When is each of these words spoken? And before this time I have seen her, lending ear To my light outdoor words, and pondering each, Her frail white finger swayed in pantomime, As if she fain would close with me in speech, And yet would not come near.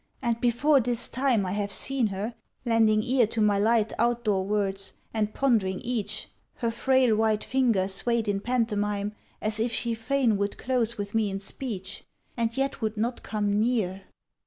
And 0.19 0.41
before 0.41 0.79
this 0.81 1.07
time 1.07 1.45
I 1.45 1.51
have 1.51 1.71
seen 1.71 2.07
her, 2.07 2.33
lending 2.65 3.03
ear 3.03 3.27
To 3.27 3.39
my 3.39 3.59
light 3.59 3.93
outdoor 3.99 4.43
words, 4.47 4.93
and 5.13 5.31
pondering 5.31 5.79
each, 5.81 6.27
Her 6.55 6.71
frail 6.71 7.15
white 7.15 7.43
finger 7.43 7.87
swayed 7.87 8.27
in 8.27 8.39
pantomime, 8.39 9.13
As 9.43 9.59
if 9.59 9.71
she 9.71 9.93
fain 9.93 10.37
would 10.37 10.57
close 10.57 10.97
with 10.97 11.13
me 11.13 11.29
in 11.29 11.39
speech, 11.39 12.03
And 12.35 12.57
yet 12.57 12.81
would 12.81 12.97
not 12.97 13.21
come 13.21 13.53
near. 13.53 14.01